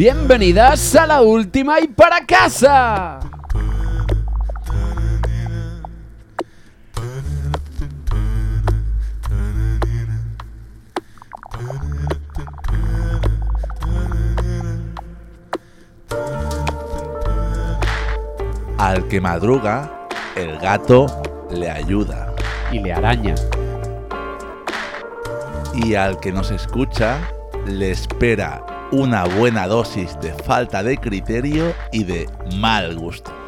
[0.00, 3.20] Bienvenidas a la última y para casa.
[18.78, 22.34] Al que madruga, el gato le ayuda.
[22.72, 23.34] Y le araña.
[25.74, 27.18] Y al que nos escucha,
[27.66, 33.39] le espera una buena dosis de falta de criterio y de mal gusto.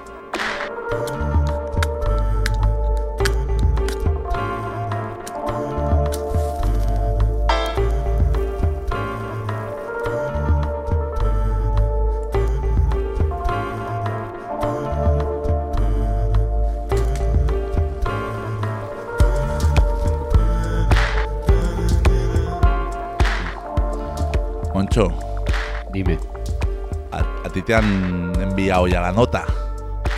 [27.62, 29.44] Ti te han enviado ya la nota.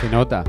[0.01, 0.43] ¿qué nota?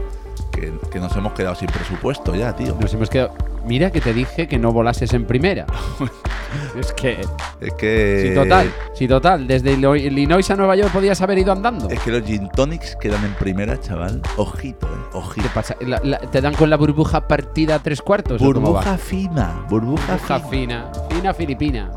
[0.52, 2.76] Que, que nos hemos quedado sin presupuesto ya, tío.
[2.80, 3.32] Nos hemos quedado.
[3.66, 5.66] Mira que te dije que no volases en primera.
[6.78, 7.20] es que.
[7.60, 8.28] Es que.
[8.28, 8.72] Sí, total.
[8.94, 9.46] Sí, total.
[9.46, 11.88] Desde Illinois a Nueva York podías haber ido andando.
[11.90, 14.22] Es que los gin tonics quedan en primera, chaval.
[14.36, 14.90] Ojito, eh.
[15.14, 15.46] Ojito.
[15.48, 15.76] ¿Qué pasa?
[15.80, 18.40] La- la- ¿Te dan con la burbuja partida a tres cuartos?
[18.40, 20.86] Burbuja fina, burbuja, Burbuja fina.
[20.90, 20.92] fina.
[21.10, 21.90] Fina filipina.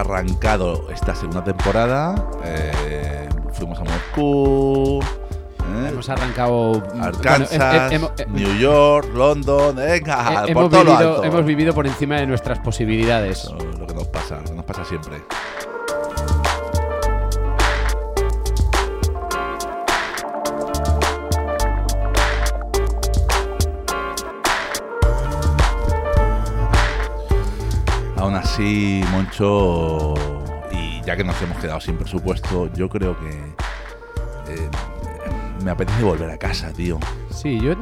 [0.00, 2.14] Arrancado esta segunda temporada.
[2.44, 5.00] eh, fuimos a Moscú.
[5.02, 6.82] eh, Hemos arrancado.
[7.00, 10.90] Arkansas, bueno, he- he- hemos- he- New York, London, venga, he- por hemos, todo lo
[10.92, 11.24] vivido, alto.
[11.24, 13.44] hemos vivido por encima de nuestras posibilidades.
[13.44, 15.16] Eso lo que nos pasa, lo que nos pasa siempre.
[28.60, 30.12] Así, Moncho,
[30.70, 34.68] y ya que nos hemos quedado sin presupuesto, yo creo que eh,
[35.64, 36.98] me apetece volver a casa, tío.
[37.30, 37.72] Sí, yo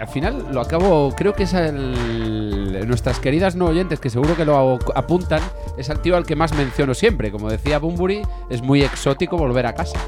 [0.00, 4.44] al final lo acabo, creo que es el, nuestras queridas no oyentes que seguro que
[4.44, 5.42] lo apuntan,
[5.78, 7.30] es al tío al que más menciono siempre.
[7.30, 10.00] Como decía Bumburi, es muy exótico volver a casa.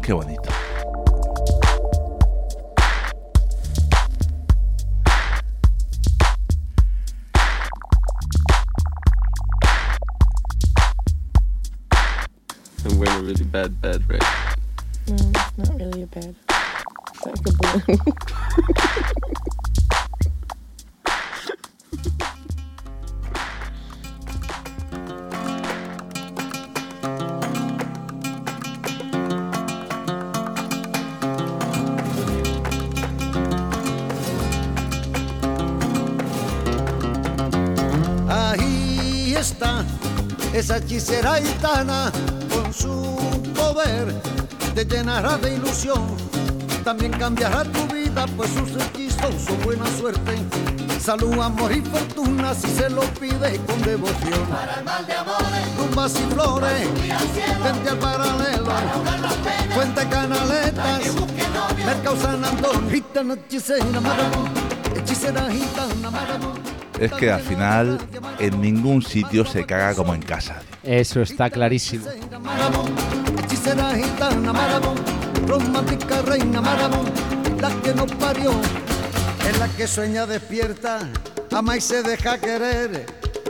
[0.00, 0.48] Qué bonito.
[13.60, 14.22] Bad bed right
[15.08, 16.34] No, it's not really a bed.
[17.12, 17.98] It's like a balloon.
[38.28, 39.84] Ahí está
[40.54, 42.09] esa hechicera gitana
[45.20, 46.02] llenará de ilusión.
[46.84, 50.38] También cambiará tu vida, pues sus hechizos son buena suerte.
[50.98, 54.46] Salud, amor y fortuna si se lo pide con devoción.
[54.50, 56.88] Para el mal de amores, tumbas y flores,
[57.62, 58.70] vente al paralelo.
[59.74, 61.00] Fuente Canaletas,
[61.84, 64.50] Mercado San Antonio, gitana hechicera, maravón,
[64.96, 66.58] hechicera gitana, maravón.
[66.98, 67.98] Es que al final
[68.38, 70.60] en ningún sitio se caga como en casa.
[70.82, 72.06] Eso está clarísimo.
[73.74, 74.96] Maramón, hechicera gitana, maramón,
[75.46, 77.06] romántica reina, maramón,
[77.60, 78.50] la que nos parió,
[79.48, 80.98] es la que sueña despierta,
[81.52, 83.06] ama y se deja querer.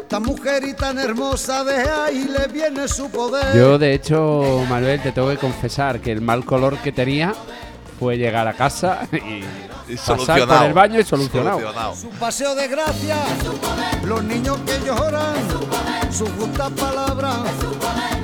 [0.09, 3.57] Tan mujer y tan hermosa, de ahí le viene su poder.
[3.57, 7.33] Yo, de hecho, Manuel, te tengo que confesar que el mal color que tenía
[7.99, 9.17] fue llegar a casa y,
[9.93, 10.67] Y pasar por solucionado.
[10.67, 11.61] el baño y solucionado.
[11.61, 11.95] Solucionado.
[11.95, 13.17] Su paseo de gracia,
[14.05, 15.37] los niños que lloran,
[16.11, 17.45] su justa palabra,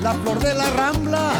[0.07, 1.33] la flor de la rambla,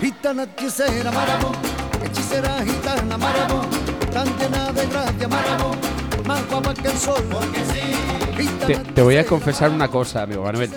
[0.00, 1.56] gitana hechicera, maramón,
[2.04, 3.66] hechicera gitana, maramón,
[4.12, 5.76] tan llena de gracia, maramón,
[6.24, 10.44] más guapa que el sol, porque sí, Te, te voy a confesar una cosa, amigo
[10.44, 10.70] Manuel.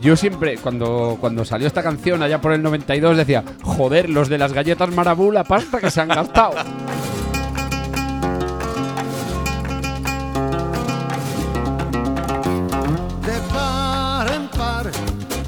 [0.00, 4.38] Yo siempre, cuando, cuando salió esta canción allá por el 92, decía, joder, los de
[4.38, 6.54] las galletas Marabú, la pasta que se han gastado.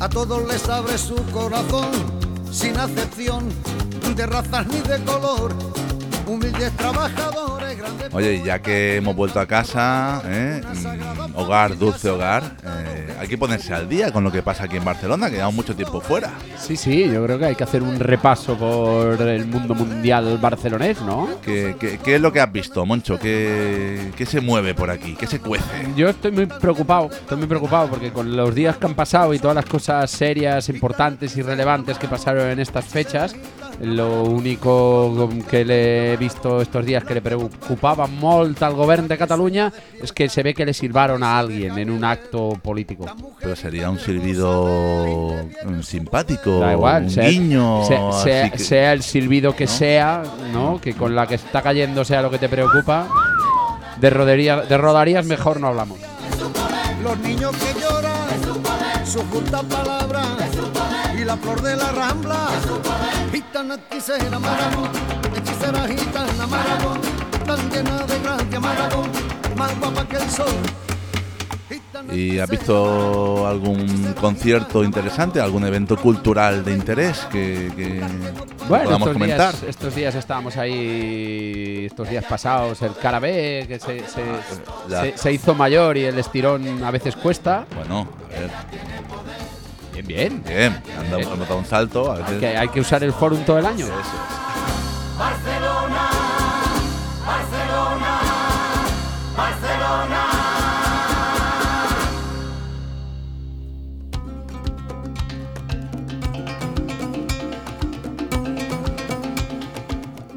[0.04, 1.90] a todos les abre su corazón,
[2.52, 3.48] sin acepción
[4.14, 5.54] de razas ni de color.
[6.26, 7.53] Humildes trabajadores,
[8.12, 10.60] Oye, ya que hemos vuelto a casa, ¿eh?
[10.62, 14.76] Mm, hogar, dulce hogar, eh, hay que ponerse al día con lo que pasa aquí
[14.76, 16.30] en Barcelona, que llevamos mucho tiempo fuera.
[16.58, 21.00] Sí, sí, yo creo que hay que hacer un repaso por el mundo mundial barcelonés,
[21.02, 21.28] ¿no?
[21.42, 23.18] ¿Qué, qué- qué es lo que has visto, Moncho?
[23.18, 25.14] ¿Qué, qué se mueve por aquí?
[25.18, 25.64] ¿Qué se cuece?
[25.96, 29.38] Yo estoy muy preocupado, estoy muy preocupado porque con los días que han pasado y
[29.38, 33.34] todas las cosas serias, importantes y relevantes que pasaron en estas fechas,
[33.80, 39.18] lo único que le he visto estos días que le preocupaba molt al gobierno de
[39.18, 39.72] Cataluña
[40.02, 43.06] es que se ve que le silbaron a alguien en un acto político.
[43.40, 45.34] Pero sería un silbido
[45.66, 47.84] mm, simpático, Da igual, un sea, guiño.
[47.84, 50.22] sea- sea- así que- sea el silbido que sea,
[50.52, 50.80] ¿no?
[50.80, 53.08] Que con la que está cayendo sea lo que te preocupa.
[54.00, 55.98] De, rodería, de rodarías mejor no hablamos.
[57.02, 60.22] Los niños que lloran, su justa palabra
[61.24, 62.48] y la flor de la rambla.
[63.32, 64.86] Gitana hechicera Marabú,
[65.36, 67.00] hechicera gitana Marabú,
[67.46, 69.02] tan llena de gracia Marabú,
[69.56, 70.46] más guapa que el sol.
[72.12, 78.00] ¿Y has visto algún concierto interesante, algún evento cultural de interés que, que
[78.68, 79.52] Bueno, podamos estos comentar?
[79.52, 84.22] días, estos días estábamos ahí, estos días pasados, el Carabé, que se, se-
[84.88, 85.00] Ya.
[85.00, 87.64] se- se hizo mayor y el estirón a veces cuesta.
[87.74, 88.50] Bueno, a ver,
[89.94, 90.42] Bien, bien.
[90.44, 92.10] bien, han dado, hemos dado un salto.
[92.10, 93.86] A veces, Que hay que usar el forum todo el año.
[93.86, 94.44] Eso es.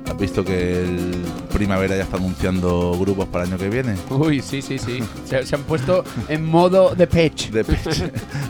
[0.06, 1.26] ¿Has visto que el
[1.58, 3.96] Primavera ya está anunciando grupos para el año que viene?
[4.10, 5.04] Uy, sí, sí, sí.
[5.26, 7.52] Se, se han puesto en modo de pitch.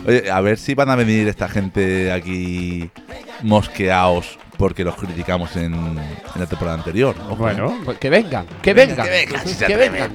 [0.06, 2.90] Oye, a ver si van a venir esta gente aquí
[3.42, 5.98] mosqueados porque los criticamos en, en
[6.36, 7.14] la temporada anterior.
[7.30, 7.54] Ojo, ¿eh?
[7.54, 9.06] Bueno, pues que vengan, que vengan.
[9.06, 10.12] que vengan, si que vengan.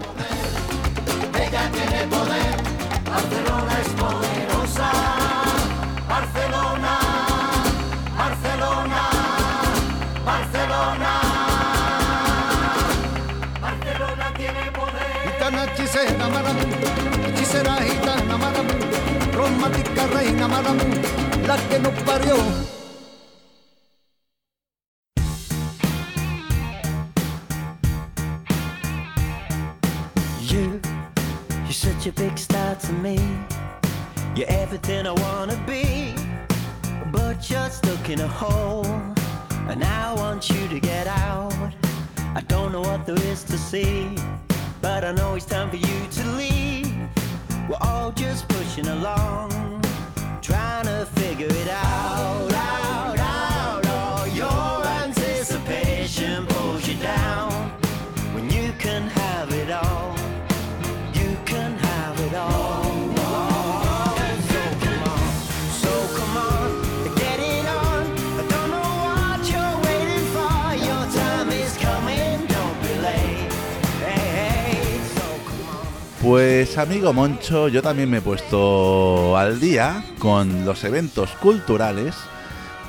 [15.93, 16.01] You,
[31.63, 33.19] you're such a big star to me.
[34.35, 36.15] You're everything I wanna be.
[37.11, 38.83] But you're stuck in a hole,
[39.69, 41.53] and I want you to get out.
[42.33, 44.15] I don't know what there is to see,
[44.83, 46.93] but I know it's time for you to leave.
[47.69, 49.81] We're all just pushing along,
[50.41, 52.82] trying to figure it out.
[76.23, 82.15] Pues amigo Moncho, yo también me he puesto al día con los eventos culturales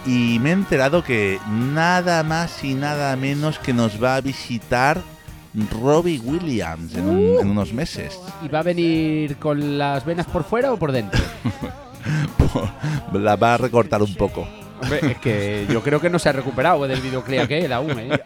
[0.06, 5.02] y me he enterado que nada más y nada menos que nos va a visitar
[5.82, 8.20] Robbie Williams en, un- en unos meses.
[8.42, 11.20] ¿Y va a venir con las venas por fuera o por dentro?
[13.12, 14.46] La va a recortar un poco.
[14.80, 18.20] Hombre, es que yo creo que no se ha recuperado del videoclip aquel aún, ¿eh?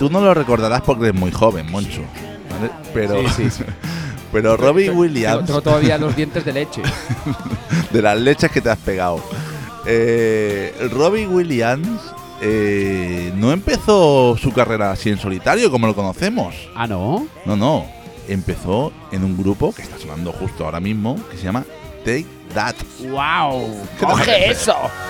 [0.00, 2.00] Tú no lo recordarás porque eres muy joven, Moncho.
[2.50, 2.72] ¿vale?
[2.92, 3.64] Pero, Sí, sí, sí.
[4.32, 6.82] pero Robbie Tengo- Williams, Tengo todavía los dientes de leche.
[7.92, 9.22] de las leches que te has pegado.
[9.86, 11.88] Eh, Robbie Williams
[12.40, 16.54] eh, no empezó su carrera así en solitario como lo conocemos.
[16.74, 17.26] Ah, ¿no?
[17.44, 17.86] No, no.
[18.26, 21.64] Empezó en un grupo que está sonando justo ahora mismo que se llama
[22.04, 22.74] Take That.
[23.10, 23.76] ¡Wow!
[23.98, 24.74] ¿Qué te ¡Coge eso!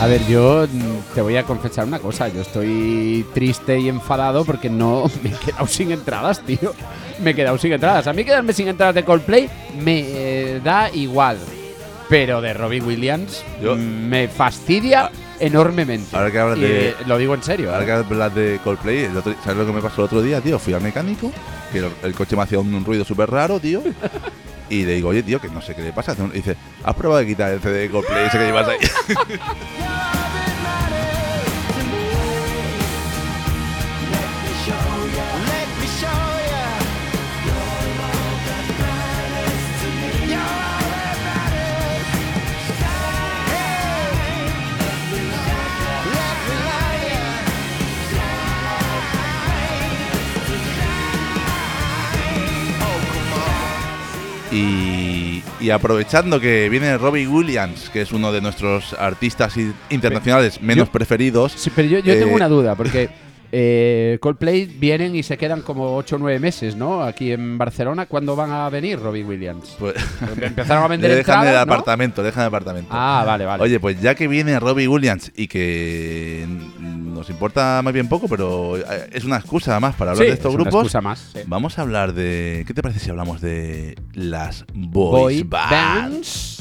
[0.00, 2.28] A ver, yo mm, te voy a confesar una cosa.
[2.28, 6.72] Yo estoy triste y enfadado porque no me he quedado sin entradas, tío.
[7.22, 8.06] Me he quedado sin entradas.
[8.06, 11.36] A mí quedarme sin entradas de Coldplay me eh, da igual.
[12.08, 13.78] Pero de Robbie Williams Yo- mm,
[14.08, 16.16] me fastidia enormemente.
[16.16, 17.70] Ahora que hablas Y, de- eh, Lo digo en serio.
[17.70, 17.86] Ahora ¿eh?
[17.86, 20.58] que hablas de Coldplay, el otro- ¿sabes lo que me pasó el otro día, tío?
[20.58, 21.30] Fui al mecánico,
[21.72, 23.82] que el, el coche me hacía un ruido súper raro, tío.
[24.70, 26.14] Y le digo, oye, tío, que no sé qué le pasa.
[26.32, 28.78] Dice, ¿has probado de quitar el CD de Coldplay ese que llevas ahí?
[54.52, 59.54] Y, y aprovechando que viene Robbie Williams, que es uno de nuestros artistas
[59.90, 61.52] internacionales menos yo- preferidos.
[61.56, 63.10] Sí, pero yo, yo Eh, tengo una duda, porque
[63.52, 67.02] eh, Coldplay vienen y se quedan como 8 o 9 meses, ¿no?
[67.02, 68.06] Aquí en Barcelona.
[68.06, 69.76] ¿Cuándo van a venir Robbie Williams?
[69.78, 69.94] Pues,
[70.40, 71.60] Empezaron a vender dejan el ¿no?
[71.60, 72.88] apartamento, dejan el apartamento.
[72.92, 73.62] Ah, vale, vale.
[73.62, 76.46] Oye, pues ya que viene Robbie Williams y que
[76.80, 80.34] nos importa más bien poco, pero eh, es una excusa más para hablar Sí, de
[80.34, 80.80] estos es una grupos.
[80.84, 81.40] excusa más, sí.
[81.46, 82.64] Vamos a hablar de.
[82.66, 85.70] ¿Qué te parece si hablamos de las Boy boys bands?
[85.70, 86.59] bands.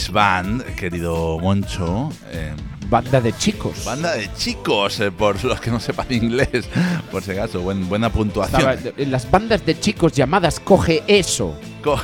[0.00, 2.10] Boys band, querido Moncho.
[2.32, 2.52] eh,
[2.88, 3.84] Banda de chicos.
[3.84, 6.68] banda de chicos, eh, por los que no sepan inglés,
[7.10, 7.60] por si acaso.
[7.60, 8.60] Buen- buena puntuación.
[8.70, 11.54] Estaba- en las bandas de chicos llamadas Coge Eso.
[11.84, 12.00] Co-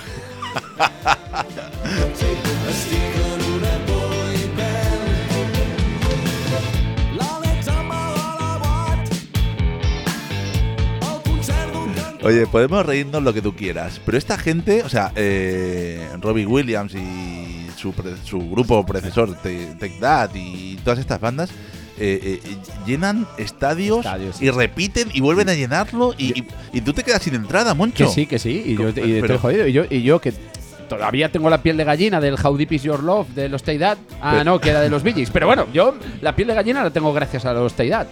[12.23, 16.93] Oye, podemos reírnos lo que tú quieras, pero esta gente, o sea, eh, Robbie Williams
[16.95, 17.36] y
[17.77, 17.93] su,
[18.25, 21.51] su grupo predecesor, Take That y todas estas bandas,
[21.99, 22.57] eh, eh,
[22.87, 27.23] llenan estadios, Estadios, y repiten y vuelven a llenarlo y, y- y tú te quedas
[27.23, 28.07] sin entrada, Moncho.
[28.07, 28.63] Que sí, que sí.
[28.67, 29.67] Y yo, y estoy jodido.
[29.67, 30.33] Y yo, y yo que
[30.89, 33.79] todavía tengo la piel de gallina del How Deep Is Your Love de los Stay
[33.79, 33.97] Dad.
[34.21, 35.31] Ah, no, que era de los Gees.
[35.31, 38.07] Pero bueno, yo la piel de gallina la tengo gracias a los Stay Dad.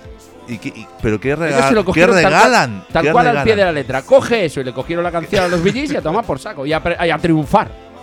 [0.49, 2.85] ¿Y qué- y- ¿Pero qué, rega- lo qué tal regalan?
[2.92, 4.02] Tal ¿Qué cual, al pie de la letra.
[4.02, 6.64] Coge eso y le cogieron la canción a los Gees y a tomar por saco.
[6.66, 7.93] Y a, pre- y a triunfar.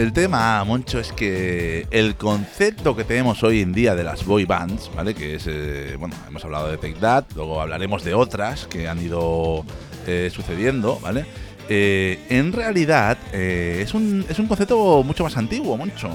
[0.00, 4.46] El tema, Moncho, es que el concepto que tenemos hoy en día de las boy
[4.46, 5.14] bands, ¿vale?
[5.14, 8.98] Que es, eh, bueno, hemos hablado de Take That, luego hablaremos de otras que han
[9.02, 9.62] ido
[10.06, 11.26] eh, sucediendo, ¿vale?
[11.68, 16.08] Eh, en realidad es, un, es un concepto mucho más antiguo, Moncho.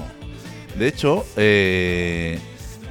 [0.76, 1.24] De hecho,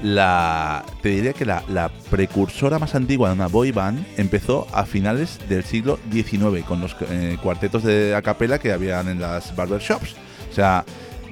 [0.02, 4.86] la, te diría que la, la precursora más antigua de una boy band empezó a
[4.86, 6.96] finales del siglo XIX con los
[7.44, 10.16] cuartetos de a capela que habían en las barbershops.
[10.56, 10.86] O sea,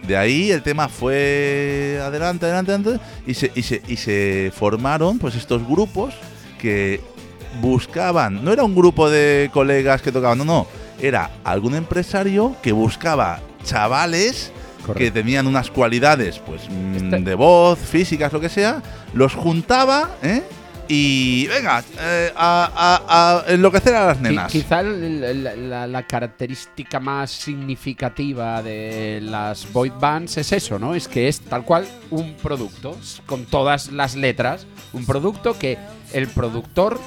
[0.05, 5.17] de ahí el tema fue adelante, adelante, adelante y se, y se, y se formaron
[5.17, 6.13] pues estos grupos
[6.59, 6.99] que
[7.61, 10.67] buscaban, no era un grupo de colegas que tocaban, no, no,
[11.01, 14.51] era algún empresario que buscaba chavales
[14.97, 18.81] que tenían unas cualidades, pues mm, Este- de voz, físicas, lo que sea,
[19.13, 20.43] los juntaba, ¿eh?
[20.87, 22.69] Y venga, eh, a,
[23.05, 24.51] a- a enloquecer a las nenas.
[24.51, 30.93] Quizá la, la característica más significativa de las boy bands es eso, ¿no?
[30.93, 35.77] Es que es tal cual un producto, con todas las letras, un producto que
[36.11, 36.99] el productor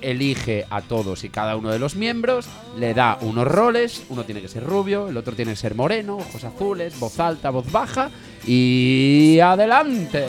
[0.00, 2.46] elige a todos y cada uno de los miembros,
[2.78, 6.18] le da unos roles, uno tiene que ser rubio, el otro tiene que ser moreno,
[6.18, 8.10] ojos azules, voz alta, voz baja
[8.46, 10.26] y adelante.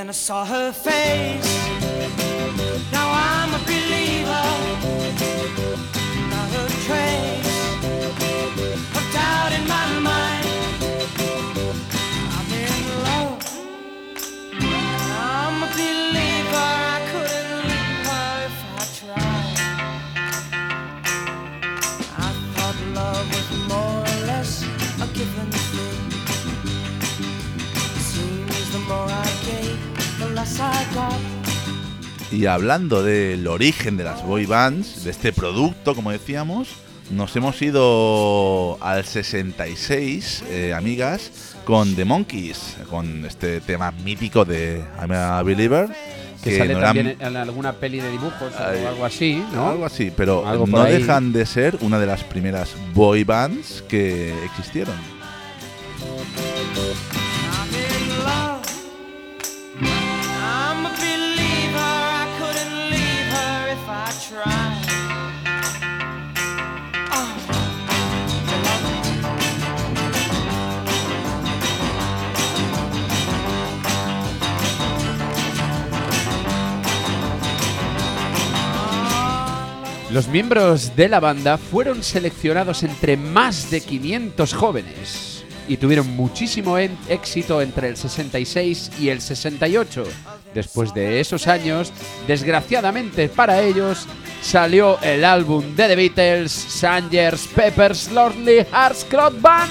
[0.00, 1.68] Then I saw her face.
[2.90, 4.48] Now I'm a believer.
[6.30, 7.49] Not a trace
[32.30, 36.68] Y hablando del origen de las boy bands, de este producto, como decíamos,
[37.10, 41.32] nos hemos ido al 66, eh, amigas,
[41.64, 45.88] con The Monkeys, con este tema mítico de I'm a Believer.
[46.42, 49.68] Que sale no eran- también en alguna peli de dibujos Ay, o algo así, ¿no?
[49.68, 50.94] Algo así, pero Algo no ahí.
[50.94, 54.94] dejan de ser una de las primeras boy bands que existieron.
[80.12, 86.76] Los miembros de la banda fueron seleccionados entre más de 500 jóvenes y tuvieron muchísimo
[86.78, 90.02] éxito entre el 66 y el 68.
[90.52, 91.92] Después de esos años,
[92.26, 94.06] desgraciadamente para ellos,
[94.42, 99.70] salió el álbum de The Beatles, Sangers, Peppers, Lonely Hearts Club Band.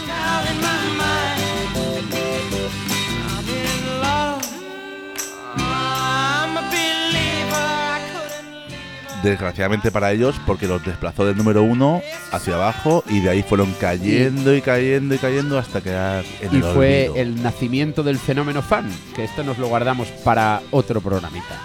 [9.23, 13.73] Desgraciadamente para ellos, porque los desplazó del número uno hacia abajo y de ahí fueron
[13.79, 17.15] cayendo y cayendo y cayendo hasta quedar en Y el fue olvido.
[17.15, 21.59] el nacimiento del fenómeno fan, que esto nos lo guardamos para otro programita.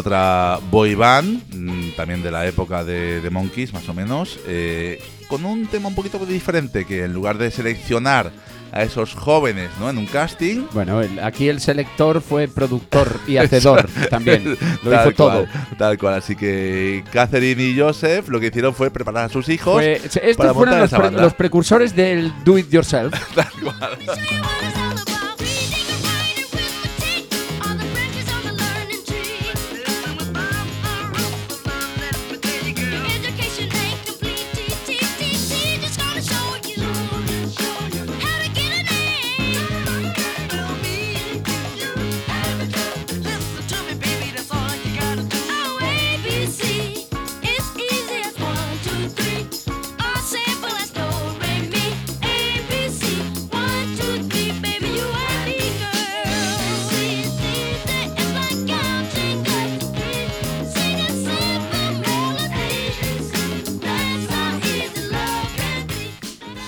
[0.00, 5.00] Otra boy band, mm, también de la época de, de Monkeys, más o menos, eh,
[5.28, 8.32] con un tema un poquito diferente, que en lugar de seleccionar
[8.72, 9.90] a esos jóvenes ¿no?
[9.90, 14.56] en un casting, Bueno, el- aquí el selector fue productor y hacedor también.
[14.84, 15.30] Lo tal hizo todo.
[15.46, 16.14] cual, tal cual.
[16.14, 19.74] Así que Catherine y Joseph lo que hicieron fue preparar a sus hijos.
[19.74, 21.22] Fue- estos para fueron montar los, esa pre- banda.
[21.22, 23.12] los precursores del do it yourself.
[23.34, 24.79] Show you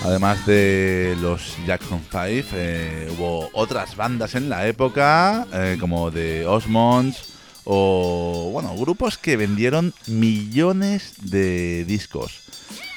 [0.03, 2.17] Además de los Jackson 5,
[2.55, 7.17] eh, hubo otras bandas en la época, eh, como The Osmonds,
[7.63, 12.33] o bueno, grupos que vendieron millones de discos.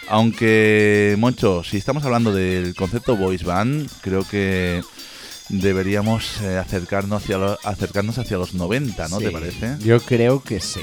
[0.08, 4.82] Aunque, Moncho, si estamos hablando del concepto voice band, creo que
[5.48, 9.76] deberíamos eh, acercarnos, hacia lo- acercarnos hacia los 90, ¿no te parece?
[9.80, 10.80] Yo creo que sí.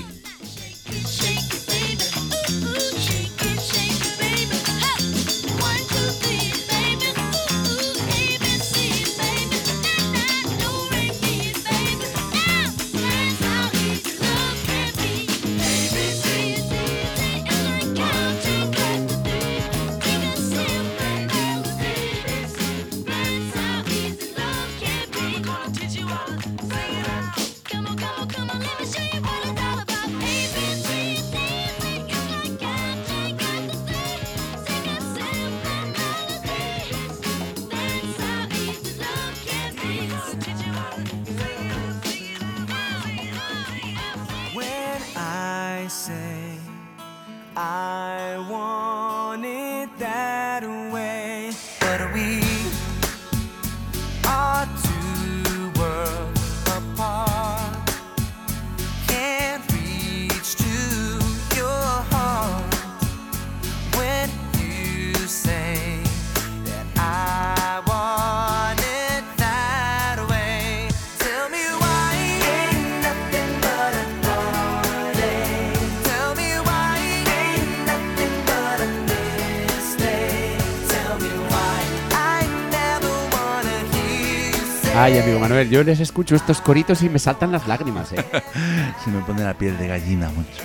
[84.96, 88.24] Ay, amigo Manuel, yo les escucho estos coritos y me saltan las lágrimas, ¿eh?
[89.04, 90.64] Se me pone la piel de gallina mucho.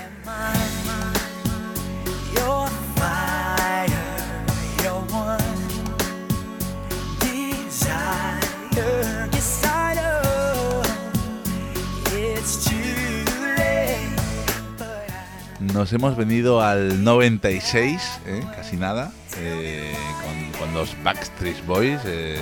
[15.60, 18.42] Nos hemos venido al 96, ¿eh?
[18.54, 22.00] casi nada, eh, con, con los Backstreet Boys.
[22.04, 22.38] eh,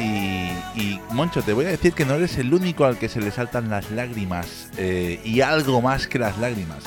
[0.00, 3.20] y, y, Moncho, te voy a decir que no eres el único al que se
[3.20, 6.78] le saltan las lágrimas eh, y algo más que las lágrimas.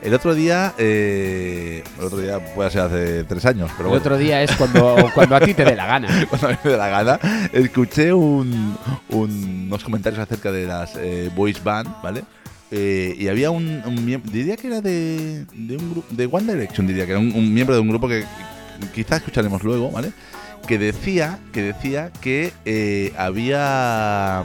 [0.00, 4.00] El otro día, eh, el otro día puede ser hace tres años, pero El bueno,
[4.00, 6.26] otro día es cuando, cuando a ti te dé la gana.
[6.30, 7.18] cuando a mí me dé la gana,
[7.52, 8.76] escuché un-
[9.08, 12.22] un- unos comentarios acerca de las eh, boys band, ¿vale?
[12.70, 16.52] Eh, y había un, un miem- diría que era de, de un grupo, de One
[16.52, 18.24] Direction, diría que era un, un miembro de un grupo que
[18.94, 20.12] quizás escucharemos luego, ¿vale?
[20.68, 24.44] Que decía que decía que eh, había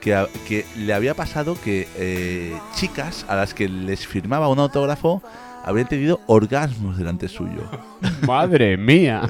[0.00, 4.58] que, a- que le había pasado que eh, chicas a las que les firmaba un
[4.58, 5.22] autógrafo
[5.64, 7.62] habían tenido orgasmos delante suyo.
[8.26, 9.22] Madre mía.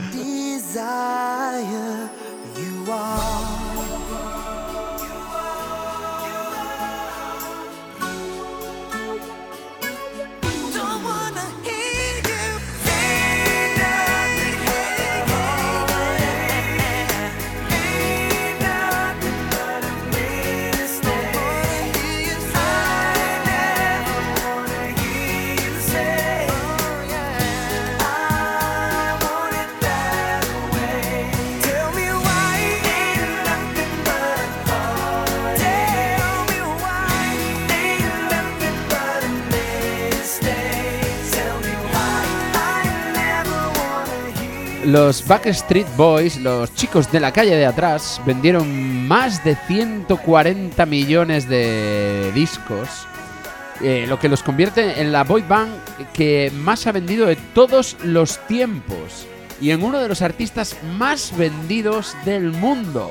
[44.85, 51.49] Los Backstreet Boys, los chicos de la calle de atrás, vendieron más de 140 millones
[51.49, 53.07] de discos,
[53.83, 55.73] eh, lo que los convierte en la boy band
[56.13, 59.27] que más ha vendido de todos los tiempos
[59.61, 63.11] y en uno de los artistas más vendidos del mundo.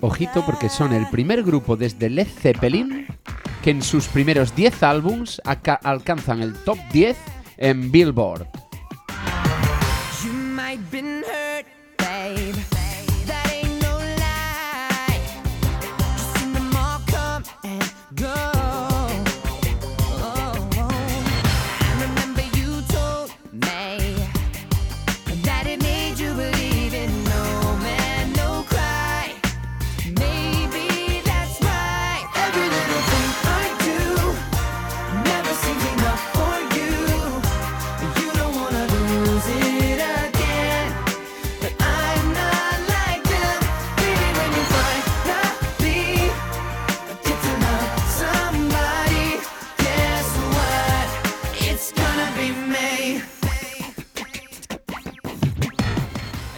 [0.00, 3.06] Ojito porque son el primer grupo desde Led Zeppelin
[3.62, 5.40] que en sus primeros 10 álbums
[5.82, 7.16] alcanzan el top 10
[7.56, 8.46] en Billboard.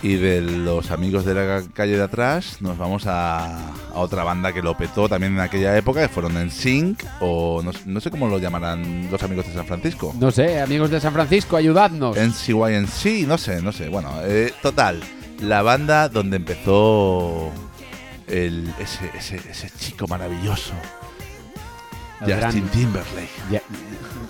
[0.09, 4.55] Y de los amigos de la calle de atrás nos vamos a, a otra banda
[4.55, 8.11] que lo petó también en aquella época, que fueron en Sync, o no, no sé
[8.11, 10.15] cómo lo llamarán los amigos de San Francisco.
[10.19, 12.17] No sé, amigos de San Francisco, ayudadnos.
[12.17, 13.91] NCYNC, no sé, no sé.
[13.91, 15.03] Bueno, eh, total,
[15.43, 17.53] la banda donde empezó
[18.27, 20.73] el, ese, ese, ese chico maravilloso,
[22.27, 23.29] Gran- Justin Timberlake.
[23.51, 23.63] Ya-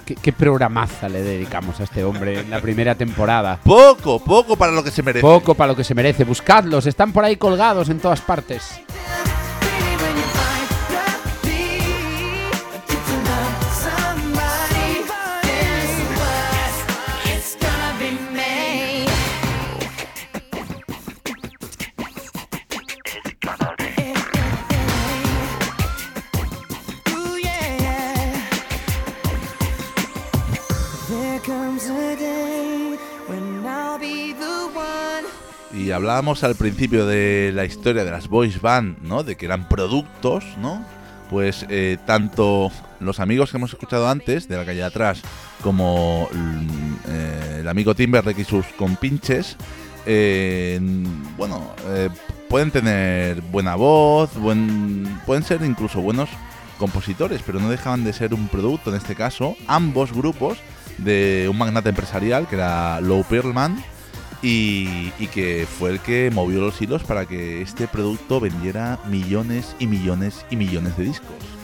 [0.05, 3.61] ¿Qué, qué programaza le dedicamos a este hombre en la primera temporada?
[3.63, 5.21] Poco, poco para lo que se merece.
[5.21, 6.25] Poco para lo que se merece.
[6.25, 8.81] Buscadlos, están por ahí colgados en todas partes.
[36.09, 39.25] Hablábamos al principio de la historia de las boys band, ¿no?
[39.25, 40.83] De que eran productos, ¿no?
[41.29, 45.21] Pues eh, tanto los amigos que hemos escuchado antes, de la calle de atrás,
[45.63, 49.59] como mm, eh, el amigo Timberlake y sus compinches,
[50.07, 50.81] eh,
[51.37, 52.09] bueno, eh,
[52.49, 56.31] pueden tener buena voz, buen, pueden ser incluso buenos
[56.79, 60.57] compositores, pero no dejaban de ser un producto, en este caso, ambos grupos
[60.97, 63.77] de un magnate empresarial que era Lou Pearlman
[64.43, 69.87] y, que fue el que movió los hilos para que este producto vendiera millones y
[69.87, 71.58] millones y millones de discos.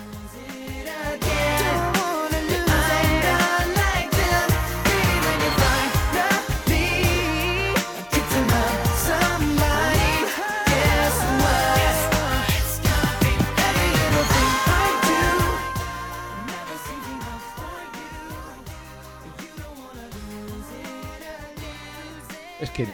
[22.75, 22.87] Que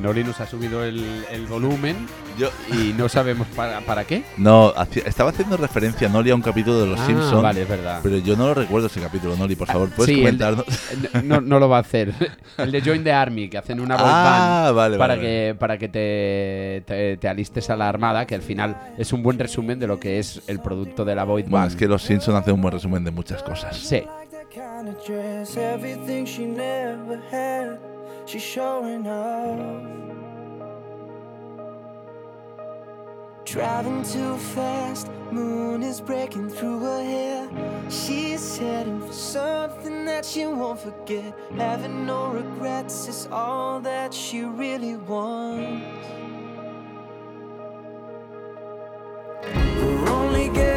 [0.00, 1.96] Noli nos ha subido el, el volumen
[2.38, 4.22] Yo y no sabemos para, para qué.
[4.36, 7.68] no hacía- estaba haciendo referencia Noli a un capítulo de Los Ah, Simpsons, Vale, es
[7.68, 8.00] verdad.
[8.02, 11.24] pero yo no lo recuerdo ese capítulo, Noli, por favor, puedes Sí, el de- comentarnos.
[11.24, 12.12] No, no lo va a hacer.
[12.58, 15.56] El de Join the Army, que hacen una boy Ah, band vale, para, vale, que,
[15.58, 19.38] para que te, te- te alistes a la armada, que al final es un buen
[19.38, 21.70] resumen de lo que es el producto de la Bueno, band.
[21.70, 23.76] es que Los Simpsons hacen un buen resumen de muchas cosas.
[23.76, 24.02] Sí.
[28.26, 29.94] She's showing off.
[33.44, 37.48] Driving too fast, moon is breaking through her hair.
[37.88, 41.32] She's heading for something that she won't forget.
[41.56, 46.08] Having no regrets is all that she really wants.
[49.54, 50.73] We're only getting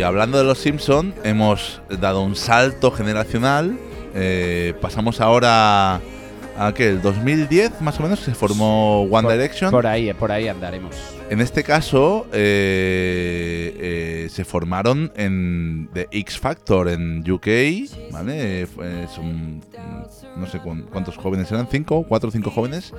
[0.00, 3.78] Y hablando de Los Simpsons, hemos dado un salto generacional.
[4.14, 5.96] eh, pasamos ahora
[6.56, 9.70] a que el 2010 más o menos se formó One Por- Direction.
[9.70, 10.96] Por ahí, por ahí andaremos.
[11.28, 13.76] En este caso, eh,
[14.24, 17.46] eh, se formaron en The X Factor en UK,
[18.10, 18.66] ¿vale?
[19.14, 19.60] Son,
[20.36, 22.94] no sé cuán- cuántos jóvenes eran, cinco, cuatro o cinco jóvenes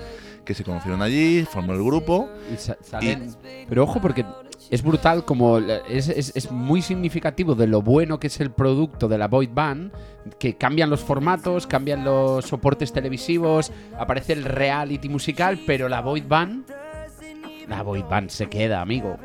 [0.46, 2.30] que se conocieron allí, formó el grupo.
[2.54, 3.36] Y sa- salen-
[3.68, 4.24] Pero ojo, porque
[4.72, 9.08] es brutal, como es, es- es muy significativo de lo bueno que es el producto
[9.08, 9.92] de la Void Band,
[10.40, 16.24] que cambian los formatos, cambian los soportes televisivos, aparece el reality musical, pero la Void
[16.28, 16.66] Band,
[17.68, 19.18] la Void Band se queda, amigo.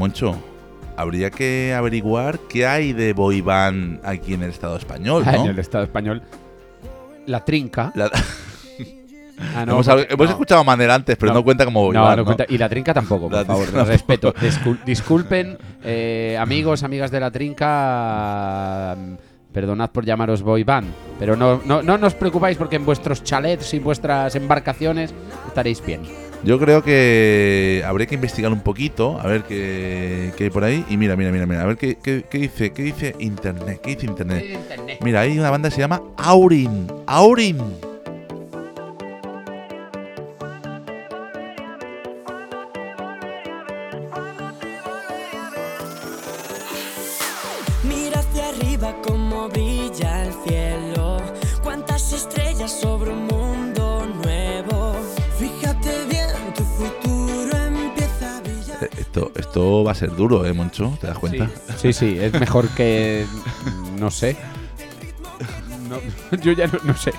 [0.00, 0.34] Moncho,
[0.96, 5.44] habría que averiguar qué hay de boy band aquí en el Estado español, Ah, ¿no?
[5.44, 6.22] En el Estado español.
[7.26, 7.92] La trinca.
[7.94, 8.10] La-
[9.56, 10.30] Ah, no, hemos porque- hemos no.
[10.32, 12.24] escuchado a Manel antes, pero no, cuenta como boy No, band, no ¿no?
[12.26, 12.44] cuenta.
[12.48, 13.70] Y la trinca tampoco, por La favor.
[13.86, 14.34] Respeto.
[14.34, 18.96] Discul- disculpen, eh, amigos, amigas de la trinca.
[18.98, 19.14] mm,
[19.52, 23.74] Perdonad por llamaros boy band, pero no, no, no os preocupáis porque en vuestros chalets
[23.74, 25.12] y vuestras embarcaciones
[25.48, 26.02] estaréis bien.
[26.42, 30.84] Yo creo que habría que investigar un poquito, a ver qué, qué hay por ahí.
[30.88, 33.90] Y mira, mira, mira, mira, a ver qué, qué- qué dice, qué dice internet, qué
[33.94, 34.58] dice internet.
[35.02, 37.58] Mira, hay una banda que se llama Aurin, Aurin.
[59.50, 60.96] Esto, va a ser duro, ¿eh, Moncho?
[61.00, 61.50] ¿Te das cuenta?
[61.76, 63.26] Sí, sí, es mejor que.
[63.98, 64.36] No sé.
[65.88, 67.10] No, yo ya no, no sé.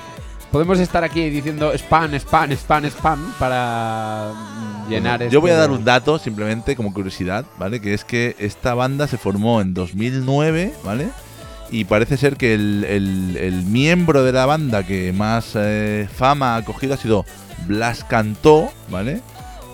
[0.50, 4.32] Podemos estar aquí diciendo spam, spam, spam, spam para
[4.90, 7.82] llenar Yo voy a esto dar un dato simplemente como curiosidad, ¿vale?
[7.82, 11.10] Que es que esta banda se formó en 2009, ¿vale?
[11.70, 16.56] Y parece ser que el, el- el miembro de la banda que más eh, fama
[16.56, 17.26] ha cogido ha sido
[17.68, 19.22] Blas Cantó, ¿vale?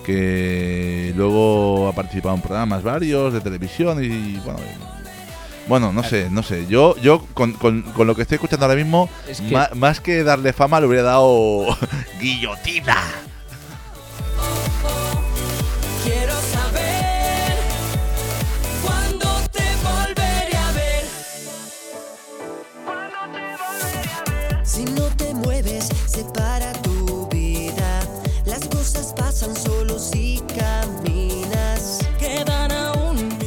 [0.08, 4.58] Que luego ha participado en programas varios de televisión y bueno...
[5.68, 6.64] Bueno, no sé, no sé.
[6.66, 10.00] Yo, yo con, con- con lo que estoy escuchando ahora mismo, Es que- ma- más
[10.00, 11.66] que darle fama, le hubiera dado
[12.22, 12.96] guillotina.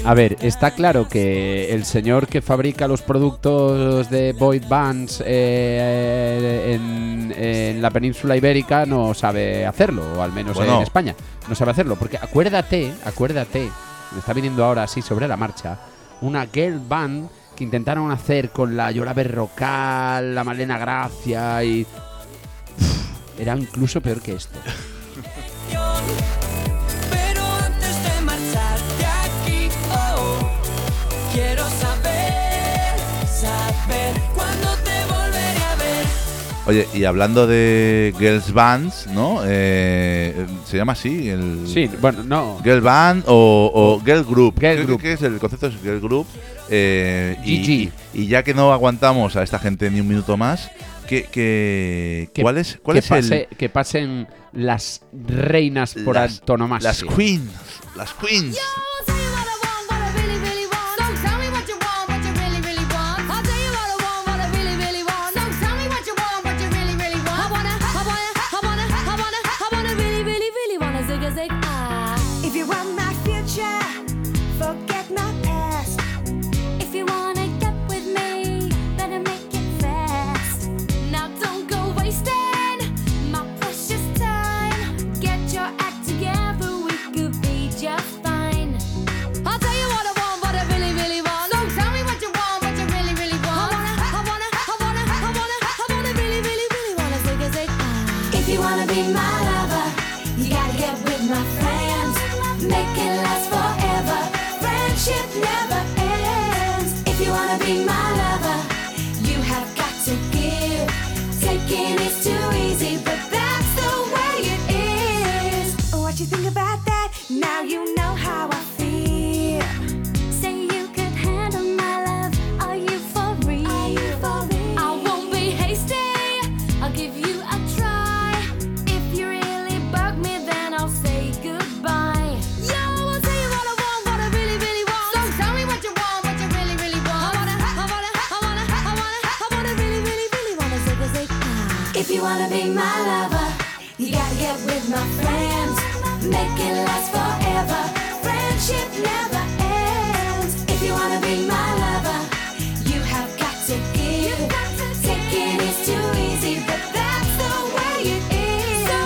[0.04, 6.74] A ver, está claro que el señor que fabrica los productos de Boyd Bands eh,
[6.74, 10.78] en, en la península ibérica no sabe hacerlo, o al menos Bueno.
[10.78, 11.16] en España.
[11.48, 13.70] No sabe hacerlo, porque acuérdate, acuérdate,
[14.12, 15.78] me está viniendo ahora así sobre la marcha,
[16.22, 21.86] una girl band que intentaron hacer con la Yola Berrocal, la Malena Gracia y...
[23.40, 24.60] Era incluso peor que esto.
[36.72, 39.42] Oye, y hablando de Girls Bands, ¿no?
[39.46, 41.28] Eh, ¿Se llama así?
[41.30, 42.60] El Sí, bueno, no.
[42.64, 44.58] Girl Band o, o Girl Group.
[44.58, 45.02] Girl ¿Qué, Group.
[45.02, 45.68] qué es el concepto?
[45.68, 46.26] Es Girl Group.
[46.70, 47.70] Eh, y, GG.
[48.14, 50.72] y- y ya que no aguantamos a esta gente ni un minuto más,
[51.10, 56.40] ¿qué, qué- Que- ¿cuál es, cuál que, es pase- que pasen las reinas por Las-
[56.40, 56.92] antonomasia.
[56.92, 57.52] el, las queens?
[57.98, 58.58] Las queens.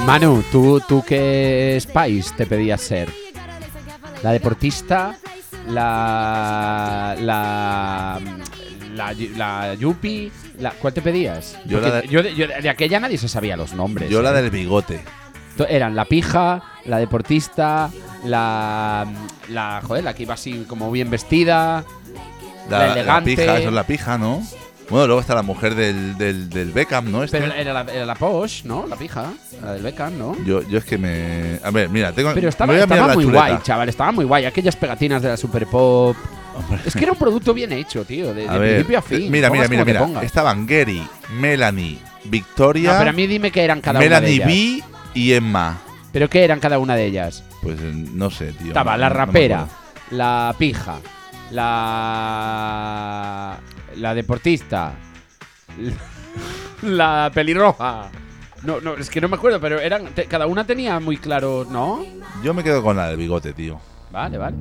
[0.06, 3.10] Manu, ¿tú, ¿tú qué Spice te pedías ser?
[4.24, 5.16] ¿La deportista?
[5.70, 7.16] ¿La.
[7.20, 8.20] la.
[8.94, 10.32] la, la Yupi?
[10.60, 11.58] La, ¿Cuál te pedías?
[11.66, 14.10] Yo la de- yo de, yo de aquella nadie se sabía los nombres.
[14.10, 14.42] Yo la ¿eh?
[14.42, 15.02] del bigote.
[15.70, 17.90] Eran la pija, la deportista,
[18.26, 19.06] la.
[19.50, 19.82] la.
[19.84, 21.84] joder, la que iba así como bien vestida.
[22.70, 23.36] La, La la elegante.
[23.36, 24.44] pija, eso es la pija, ¿no?
[24.90, 27.24] Bueno, luego está la mujer del, del, del Beckham, ¿no?
[27.24, 27.40] Este.
[27.40, 28.86] Pero era la, era la Posh, ¿no?
[28.88, 29.34] La pija.
[29.64, 30.36] La del Beckham, ¿no?
[30.46, 31.60] yo, yo es que me.
[31.64, 32.32] A ver, mira, tengo.
[32.34, 33.48] Pero estaba, me voy a mirar estaba la muy chuleta.
[33.48, 33.90] guay, chaval.
[33.90, 34.46] Estaba muy guay.
[34.46, 36.16] Aquellas pegatinas de la Super Pop.
[36.86, 38.34] Es que era un producto bien hecho, tío.
[38.34, 39.32] De, A de ver, principio a fin.
[39.32, 40.22] mira, mira, mira, mira.
[40.22, 41.06] Estaban Gary,
[41.40, 44.46] Melanie, Victoria, No, pero a mí dime qué eran cada una de Melanie.
[44.46, 44.84] B
[45.16, 45.80] y Emma.
[46.14, 47.44] ¿Pero qué eran cada una de ellas?
[47.62, 48.68] Pues eh, no sé, tío.
[48.68, 49.68] Estaba no- la rapera,
[50.12, 51.00] la pija,
[52.66, 53.58] la.
[53.98, 54.94] La deportista,
[56.82, 58.10] la pelirroja.
[58.64, 60.08] No, no, es que no me acuerdo, pero eran.
[60.16, 62.04] te- cada una tenía muy claro, ¿no?
[62.44, 63.80] Yo me quedo con la del bigote, tío.
[64.12, 64.56] Vale, vale.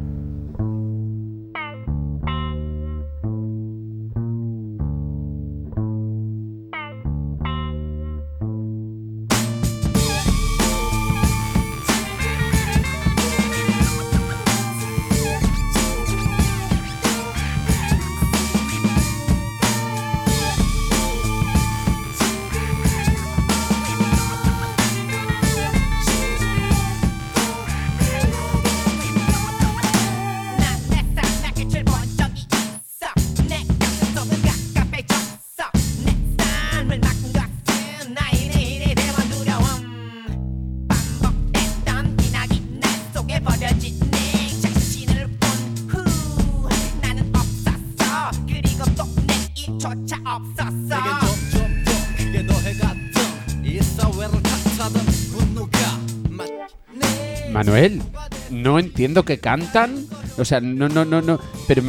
[58.94, 60.06] Entiendo que cantan.
[60.38, 61.40] O sea, no, no, no, no.
[61.66, 61.82] Pero,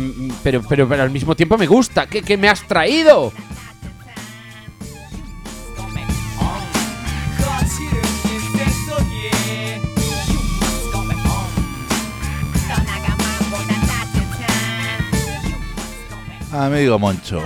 [0.43, 2.07] pero, pero, pero al mismo tiempo me gusta.
[2.07, 3.31] ¿Qué, qué me has traído?
[16.51, 17.41] Amigo Moncho,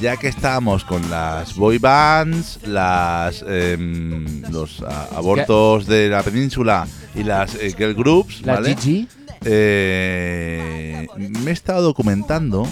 [0.00, 6.86] ya que estamos con las boy bands, las em, los a- abortos de la península
[7.14, 8.74] y las eh, girl groups, La ¿vale?
[8.76, 9.08] Gigi.
[9.44, 12.66] Eh, me he estado documentando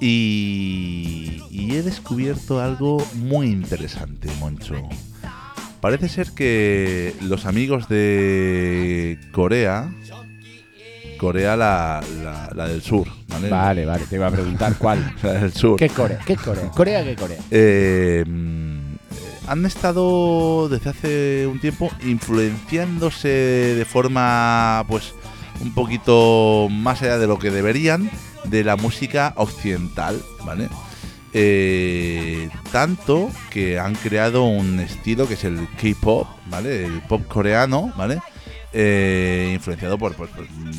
[0.00, 4.74] y, y he descubierto algo muy interesante, Moncho.
[5.80, 9.92] Parece ser que los amigos de Corea,
[11.22, 13.48] Corea la, la- la del sur, ¿vale?
[13.48, 15.14] Vale, vale, te iba a preguntar cuál.
[15.22, 15.76] La del sur.
[15.78, 16.18] ¿Qué Corea?
[16.26, 16.68] ¿Qué Corea?
[16.74, 17.38] ¿Corea qué Corea?
[17.48, 18.96] Eh, mm,
[19.46, 25.14] han estado desde hace un tiempo influenciándose de forma pues
[25.60, 28.10] un poquito más allá de lo que deberían
[28.44, 30.68] de la música occidental, ¿vale?
[31.34, 36.84] Eh, tanto que han creado un estilo que es el K-pop, ¿vale?
[36.84, 38.20] El pop coreano, ¿vale?
[38.74, 40.16] Eh, influenciado por,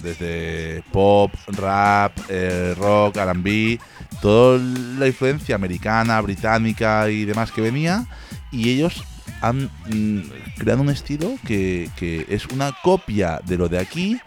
[0.02, 3.80] desde pop, rap, eh, rock, RB,
[4.20, 4.58] toda
[4.98, 8.08] la influencia americana, británica y demás que venía,
[8.52, 9.04] y ellos
[9.41, 10.22] han mm,
[10.58, 11.91] creado un estilo que,
[12.30, 14.20] es una copia de lo de aquí,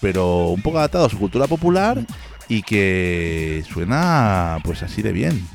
[0.00, 2.04] pero un poco adaptado a su cultura popular
[2.48, 5.48] y que suena pues así de bien.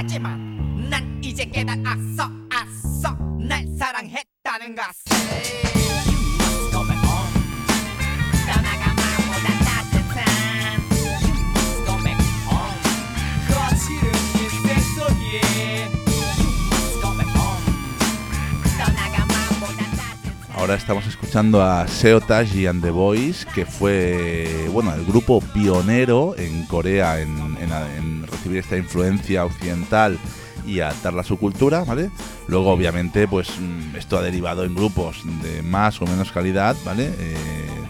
[0.00, 5.04] 같아지만 난 이제 깨달았어 아서 날 사랑했다는 것을
[8.46, 10.24] 떠나가 마보다 따뜻한
[13.48, 15.40] 거칠은 일생 속에
[18.78, 24.92] 떠나가 마보다 따뜻한 Ahora estamos escuchando a Seo Taji and the Boys, que fue bueno
[24.94, 28.09] el grupo pionero en Corea en, en- en
[28.41, 30.17] recibir esta influencia occidental
[30.65, 32.09] y adaptarla a su cultura, ¿vale?
[32.47, 37.11] Luego, obviamente, pues mm, esto ha derivado en grupos de más o menos calidad, ¿vale?
[37.17, 37.35] Eh,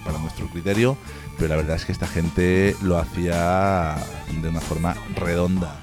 [0.04, 0.98] para nuestro criterio,
[1.38, 3.96] pero la verdad es que esta gente lo hacía
[4.42, 5.80] de una forma redonda.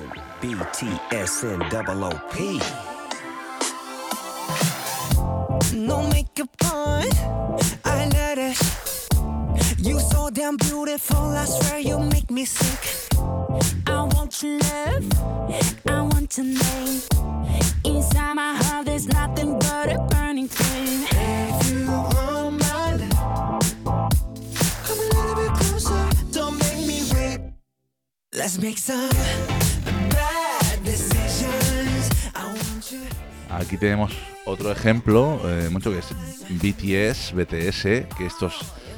[0.00, 2.34] Station BTSN double OP.
[5.74, 7.04] No makeup on,
[7.84, 8.56] I let it.
[9.78, 13.10] You so damn beautiful, I swear you make me sick.
[13.86, 15.04] I want your love,
[15.86, 17.00] I want your name.
[17.84, 21.06] Inside my heart, there's nothing but a burning flame.
[21.10, 23.74] If you want my love,
[24.84, 27.40] come a little bit closer, don't make me wait.
[28.32, 29.10] Let's make some
[33.50, 34.12] Aquí tenemos
[34.44, 36.14] otro ejemplo, eh, mucho que es
[36.48, 37.82] BTS, BTS,
[38.16, 38.54] que estos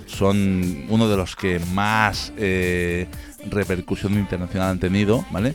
[0.06, 3.06] son uno de los que más eh,
[3.48, 5.54] repercusión internacional han tenido, ¿vale?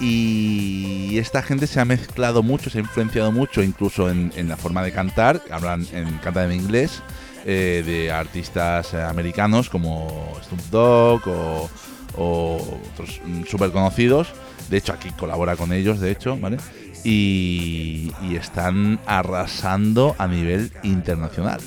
[0.00, 4.82] Y esta gente se ha mezclado mucho, se ha influenciado mucho, incluso en, la forma
[4.82, 7.02] de cantar, hablan en cantan en inglés,
[7.44, 11.70] eh, de artistas americanos como Snoop Dogg o,
[12.16, 14.28] o otros súper conocidos.
[14.70, 16.58] De hecho, aquí colabora con ellos, de hecho, ¿vale?
[17.04, 21.60] Y, están arrasando a nivel internacional.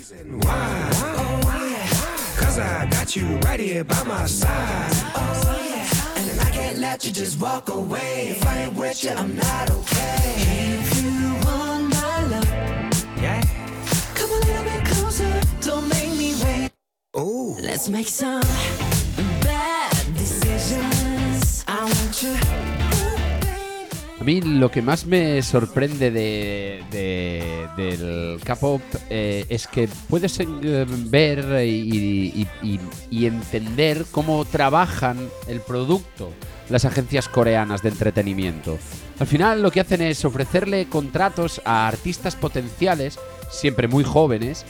[17.81, 18.41] Let's make some
[19.41, 21.63] bad decisions.
[21.67, 22.80] I want you.
[24.21, 30.39] A mí lo que más me sorprende de, de- del K-pop eh, es que puedes
[30.39, 30.45] eh,
[31.09, 32.47] ver y,
[33.11, 36.31] entender cómo trabajan el producto
[36.69, 38.77] las agencias coreanas de entretenimiento.
[39.17, 43.17] Al final lo que hacen es ofrecerle contratos a artistas potenciales,
[43.49, 44.65] siempre muy jóvenes,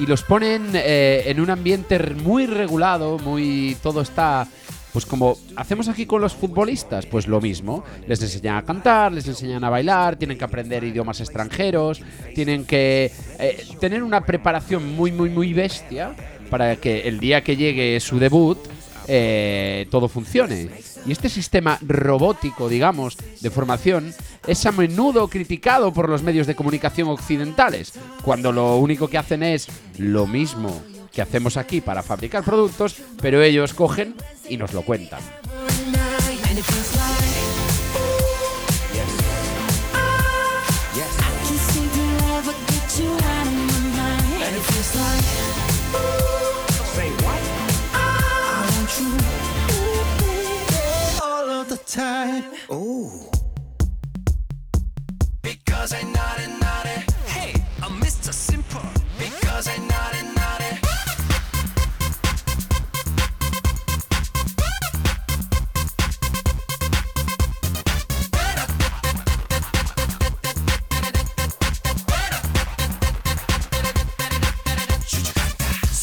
[0.00, 4.48] y los ponen eh, en un ambiente muy regulado, muy todo está
[4.92, 7.84] pues como hacemos aquí con los futbolistas, pues lo mismo.
[8.06, 12.00] Les enseñan a cantar, les enseñan a bailar, tienen que aprender idiomas extranjeros,
[12.34, 16.14] tienen que eh, tener una preparación muy, muy, muy bestia
[16.50, 18.58] para que el día que llegue su debut
[19.06, 20.68] eh, todo funcione.
[21.06, 24.14] Y este sistema robótico, digamos, de formación
[24.46, 29.42] es a menudo criticado por los medios de comunicación occidentales, cuando lo único que hacen
[29.42, 30.82] es lo mismo
[31.18, 34.14] que hacemos aquí para fabricar productos, pero ellos cogen
[34.48, 35.18] y nos lo cuentan.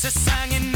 [0.05, 0.74] Sasangin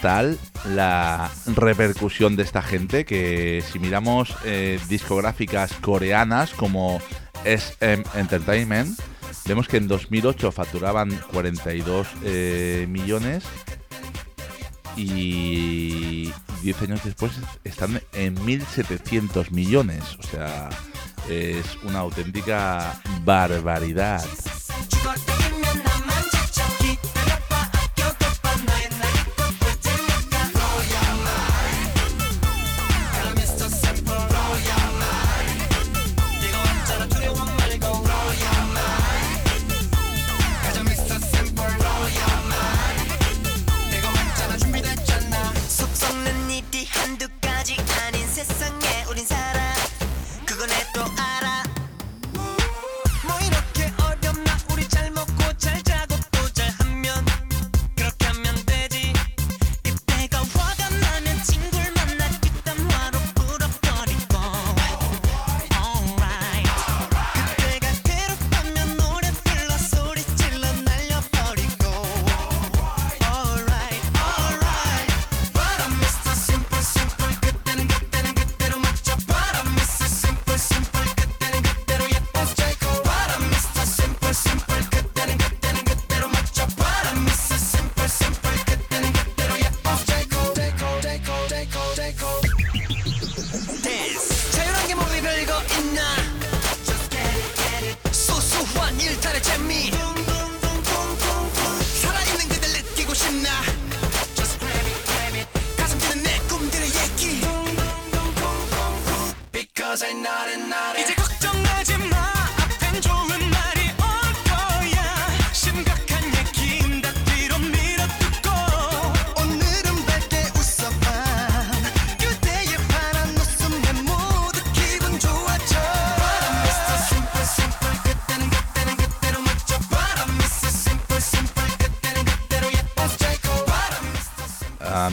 [0.00, 0.38] brutal
[0.74, 7.00] la repercusión de esta gente que si miramos eh, discográficas coreanas como
[7.44, 8.98] SM Entertainment,
[9.46, 13.44] vemos que en 2008 facturaban 42 eh, millones
[14.96, 16.32] y
[16.62, 17.32] 10 años después
[17.64, 20.02] están en 1.700 millones.
[20.18, 20.70] O sea,
[21.28, 24.24] es una auténtica barbaridad.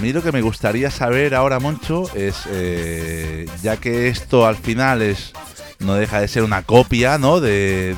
[0.08, 5.02] mí lo que me gustaría saber ahora, Moncho, es, eh, ya que esto al final
[5.02, 5.34] es
[5.80, 7.42] no deja de ser una copia ¿no?
[7.42, 7.94] de,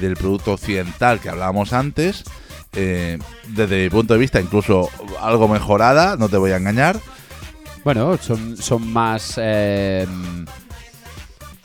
[0.00, 2.24] del producto occidental que hablábamos antes,
[2.72, 4.88] eh, desde mi punto de vista incluso
[5.20, 6.98] algo mejorada, no te voy a engañar.
[7.84, 9.34] Bueno, son, son más...
[9.36, 10.06] Eh,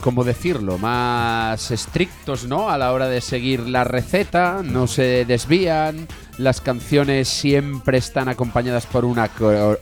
[0.02, 0.76] ¿Cómo decirlo?
[0.76, 2.68] Más estrictos, ¿no?
[2.68, 6.06] A la hora de seguir la receta, no se desvían,
[6.38, 9.30] las canciones siempre están acompañadas por una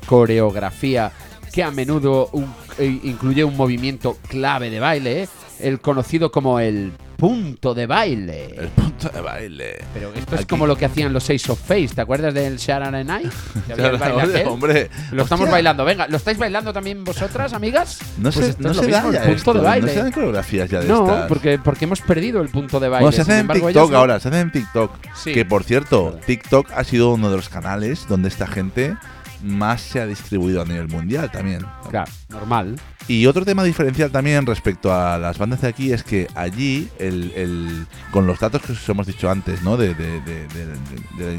[0.06, 1.12] coreografía
[1.52, 2.30] que a menudo
[2.78, 5.28] eh, incluye un movimiento clave de baile, ¿eh?
[5.60, 8.54] el conocido como el punto de baile.
[8.56, 9.84] El punto de baile.
[9.92, 11.88] Pero esto es como lo que hacían los Ace of Face.
[11.94, 13.30] ¿Te acuerdas del Sharon and I?
[14.46, 14.90] Hombre.
[15.12, 15.84] Lo estamos bailando.
[15.84, 18.00] Venga, ¿lo estáis bailando también vosotras, amigas?
[18.18, 19.94] No pues sé, no se da punto esto, de baile.
[19.94, 23.12] No dan coreografías ya de no, porque, porque hemos perdido el punto de baile.
[23.12, 24.92] Se hacen en TikTok ahora, se hacen en TikTok.
[25.24, 28.96] Que por cierto, TikTok ha sido uno de los canales donde esta gente
[29.44, 31.64] más se ha distribuido a nivel mundial también.
[31.90, 32.76] Claro, normal.
[33.06, 37.32] Y otro tema diferencial también respecto a las bandas de aquí es que allí, el,
[37.36, 39.76] el- con los datos que os hemos dicho antes, ¿no?
[39.76, 40.76] De, de- de- de- de-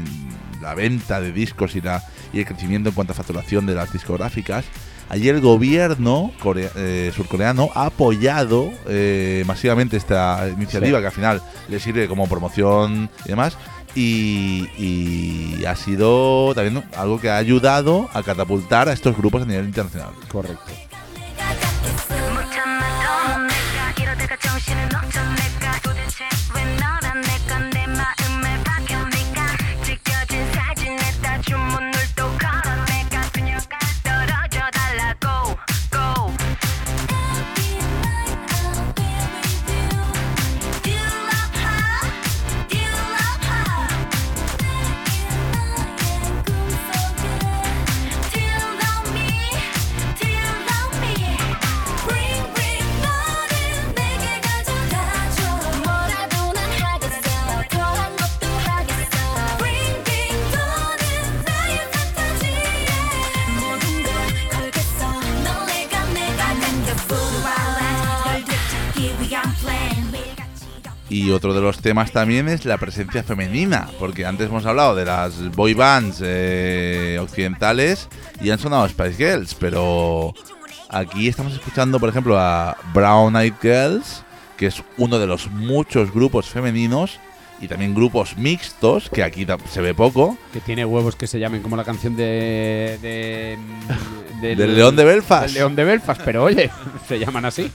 [0.62, 2.02] la venta de discos y, la,
[2.32, 4.64] y el crecimiento en cuanto a facturación de las discográficas,
[5.08, 11.02] allí el gobierno corea- eh, surcoreano ha apoyado eh, masivamente esta iniciativa Sí.
[11.02, 13.58] que al final le sirve como promoción y demás.
[13.98, 19.46] Y, y ha sido también algo que ha ayudado a catapultar a estos grupos a
[19.46, 20.12] nivel internacional.
[20.30, 20.70] Correcto.
[71.08, 75.04] Y otro de los temas también es la presencia femenina, porque antes hemos hablado de
[75.04, 78.08] las boy bands eh, occidentales
[78.40, 80.34] y han sonado Spice Girls, pero
[80.88, 84.24] aquí estamos escuchando, por ejemplo, a Brown Eyed Girls,
[84.56, 87.20] que es uno de los muchos grupos femeninos
[87.60, 91.62] y también grupos mixtos, que aquí se ve poco, Que tiene huevos que se llamen
[91.62, 92.98] como la canción de.
[93.00, 95.46] de mm, del León de Belfast.
[95.46, 96.70] del León de Belfast, pero oye,
[97.08, 97.70] se llaman así.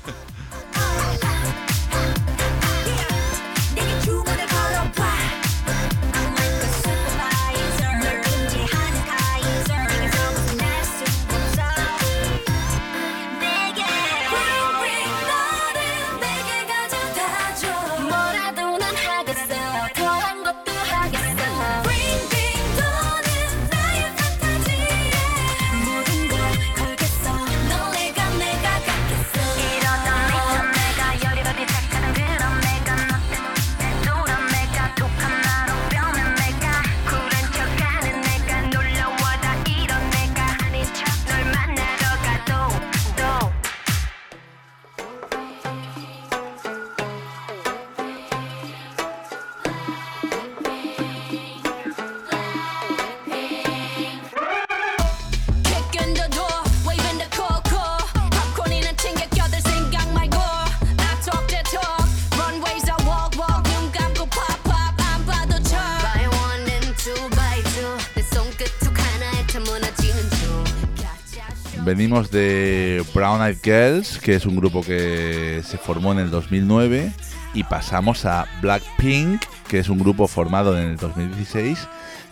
[72.30, 77.12] De Brown Eyed Girls, que es un grupo que se formó en el 2009,
[77.54, 81.88] y pasamos a Blackpink, que es un grupo formado en el 2016,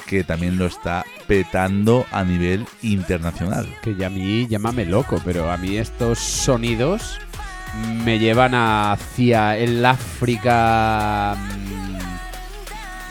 [0.05, 3.67] que también lo está petando a nivel internacional.
[3.81, 7.19] Que ya a mí, llámame loco, pero a mí estos sonidos
[8.03, 11.35] me llevan hacia el África.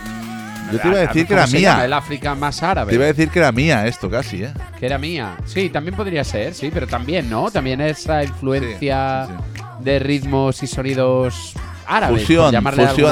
[0.07, 1.85] mm, Yo te iba a decir que ¿cómo era mía.
[1.85, 2.91] El África más árabe.
[2.91, 4.53] Te iba a decir que era mía esto casi, ¿eh?
[4.79, 5.37] Que era mía.
[5.45, 7.51] Sí, también podría ser, sí, pero también, ¿no?
[7.51, 9.33] También esa influencia Sí,
[9.81, 11.55] de ritmos y sonidos
[11.87, 12.23] árabes.
[12.23, 12.55] Fusión,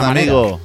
[0.05, 0.61] amigo.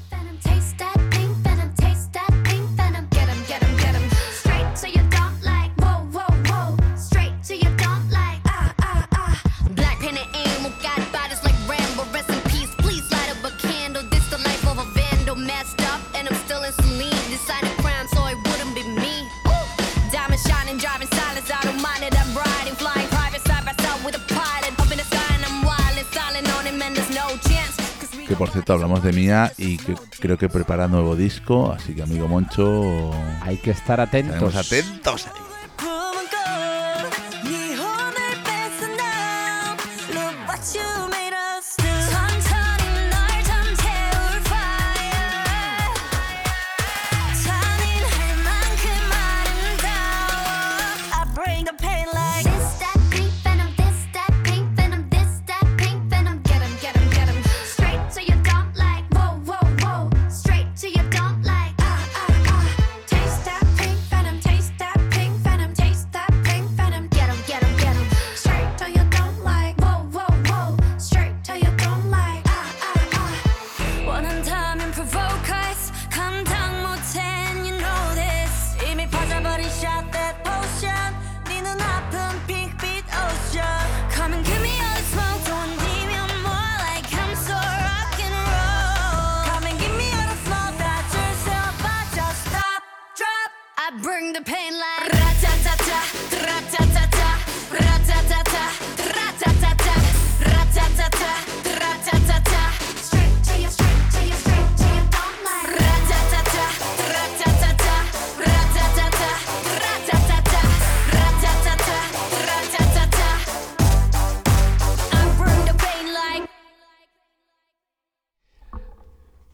[29.12, 33.99] Mía y que creo que prepara nuevo disco, así que amigo Moncho, Hay que estar
[33.99, 34.55] atentos.
[34.55, 35.28] atentos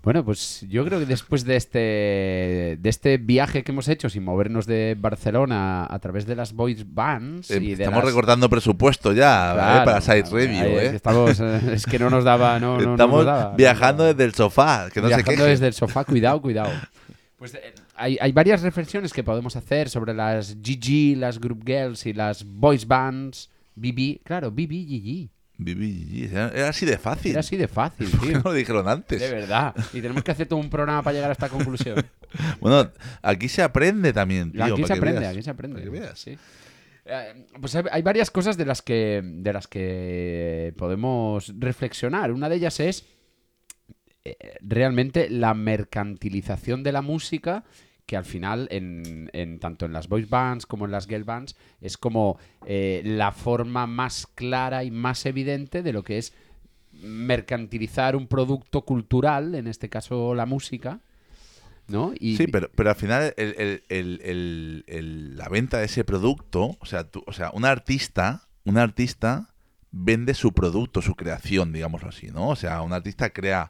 [0.07, 1.79] Bueno, pues yo creo que después de este,
[2.79, 6.85] de este viaje que hemos hecho sin movernos de Barcelona a través de las voice
[6.87, 10.63] bands Eh, y de Estamos las- recortando presupuesto ya Claro, eh, para Side Review.
[10.63, 10.95] eh.
[10.95, 14.33] estamos, eh, es que no nos daba, no, Estamos nos daba, no viajando desde el
[14.33, 16.69] sofá, que no Viajando desde el sofá, cuidado, cuidado.
[17.37, 22.05] Pues eh, hay, hay varias reflexiones que podemos hacer sobre las GG, las group girls
[22.05, 23.49] y las voice bands.
[23.75, 25.29] BB, claro, BB, GG.
[25.59, 27.31] Era así de fácil.
[27.31, 28.37] Era así de fácil, ¿Por qué tío.
[28.37, 29.19] no lo dijeron antes?
[29.19, 29.75] De verdad.
[29.93, 32.03] Y tenemos que hacer todo un programa para llegar a esta conclusión.
[32.59, 32.91] Bueno,
[33.21, 34.61] aquí se aprende también, tío.
[34.61, 35.31] aquí se aprende, veas.
[35.31, 35.75] aquí se aprende.
[35.79, 36.19] Para que veas.
[36.19, 36.37] Sí.
[37.05, 42.33] Eh, Pues hay, hay varias cosas de las que de las que podemos reflexionar.
[42.33, 43.05] Una de ellas es
[44.25, 47.63] eh, realmente la mercantilización de la música
[48.07, 51.55] que al final, en, en- tanto en las voice bands como en las girl bands,
[51.81, 56.33] es como eh, la forma más clara y más evidente de lo que es
[56.93, 60.99] mercantilizar un producto cultural, en este caso la música,
[61.87, 62.13] ¿no?
[62.37, 63.83] Sí, pero, pero al final el-
[65.37, 69.49] la venta de ese producto, o sea, tú- o sea, un artista, un artista
[69.91, 72.49] vende su producto, su creación, digámoslo así, ¿no?
[72.49, 73.69] O sea, un artista crea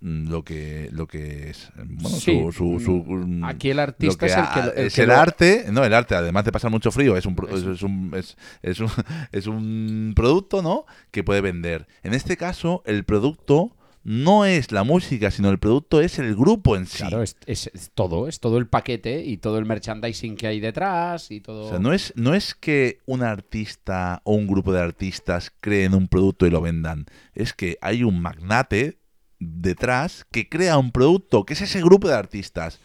[0.00, 3.80] lo que lo que es eh, bueno, Sí, su, su- su, mm, mm, aquí el
[3.80, 6.52] artista es el que el es que el lo- arte no el arte además de
[6.52, 8.88] pasar mucho frío es un es, es un es, es un
[9.32, 13.74] es un producto no que puede vender en este caso el producto
[14.04, 17.68] no es la música sino el producto es el grupo en sí Claro, es, es-
[17.74, 21.66] es todo, es todo el paquete y todo el merchandising que hay detrás y todo.
[21.66, 25.94] O sea, no es, no es que un artista o un grupo de artistas creen
[25.94, 27.04] un producto y lo vendan.
[27.34, 28.98] Es que hay un magnate
[29.38, 32.80] detrás que crea un producto, que es ese grupo de artistas.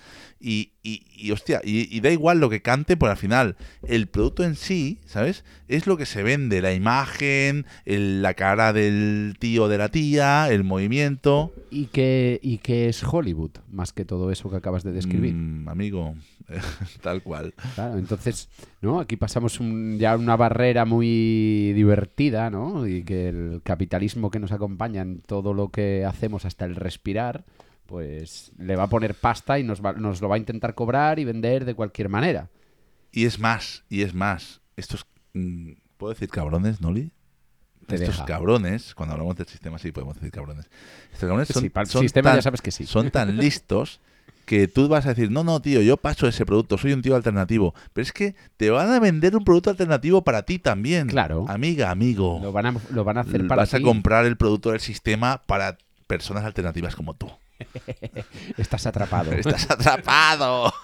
[0.46, 3.56] Y, y, y, hostia, y, y da igual lo que cante, pues al final
[3.88, 5.46] el producto en sí, ¿sabes?
[5.70, 10.50] Es lo que se vende, la imagen, el- la cara del tío de la tía,
[10.52, 11.54] el movimiento.
[11.72, 15.34] Y que, y que es Hollywood, más que todo eso que acabas de describir.
[15.34, 16.16] Mm, amigo,
[17.02, 17.54] tal cual.
[17.76, 18.50] Claro, entonces,
[18.82, 19.00] ¿no?
[19.00, 22.86] Aquí pasamos un- ya una barrera muy divertida, ¿no?
[22.86, 27.46] Y que el capitalismo que nos acompaña en todo lo que hacemos hasta el respirar,
[27.86, 31.20] pues le va a poner pasta y nos, va- nos lo va a intentar cobrar
[31.20, 32.50] y vender de cualquier manera.
[33.12, 34.62] Y es más, y es más.
[34.76, 35.06] Estos.
[35.34, 37.12] mm, ¿Puedo decir cabrones, Noli?
[37.88, 38.26] Te Estos deja.
[38.26, 40.70] cabrones, cuando hablamos del sistema, sí podemos decir cabrones.
[41.12, 42.86] Estos cabrones son, Sí, para el son sistema ya tan, sabes que sí.
[42.86, 44.00] son tan listos
[44.46, 47.16] que tú vas a decir, no, no, tío, yo paso ese producto, soy un tío
[47.16, 47.74] alternativo.
[47.94, 51.08] Pero es que te van a vender un producto alternativo para ti también.
[51.08, 51.46] Claro.
[51.50, 52.40] Amiga, amigo.
[52.42, 53.84] Lo van a, lo van a hacer para vas a ti.
[53.84, 55.78] comprar el producto del sistema para
[56.08, 57.30] personas alternativas como tú.
[58.58, 59.32] Estás atrapado.
[59.38, 60.74] Estás atrapado.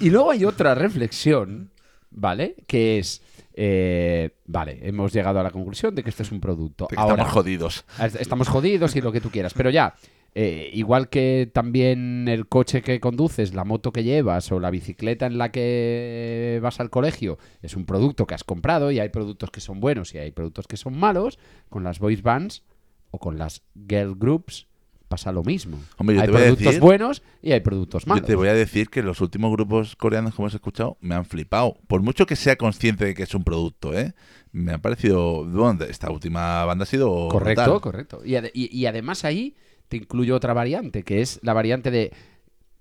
[0.00, 1.70] Y luego hay otra reflexión,
[2.10, 2.54] ¿vale?
[2.68, 3.20] Que es,
[3.54, 6.86] eh, vale, hemos llegado a la conclusión de que este es un producto.
[6.96, 7.84] Ahora, estamos jodidos.
[8.20, 9.96] Estamos jodidos y lo que tú quieras, pero ya,
[10.34, 15.26] eh, igual que también el coche que conduces, la moto que llevas o la bicicleta
[15.26, 19.50] en la que vas al colegio es un producto que has comprado y hay productos
[19.50, 22.62] que son buenos y hay productos que son malos, con las voice bands
[23.10, 24.68] o con las girl groups
[25.08, 25.78] pasa lo mismo.
[25.96, 28.26] Hombre, yo hay te voy a productos decir- buenos y hay productos Yo malos.
[28.26, 31.76] te voy a decir que los últimos grupos coreanos que hemos escuchado me han flipado.
[31.86, 34.12] Por mucho que sea consciente de que es un producto, ¿eh?
[34.52, 35.44] Me ha parecido...
[35.44, 37.28] Bueno, esta última banda ha sido...
[37.28, 37.80] Correcto, brutal.
[37.80, 38.20] correcto.
[38.24, 39.56] Y, ade- y- y además ahí
[39.88, 42.12] te incluyo otra variante, que es la variante de...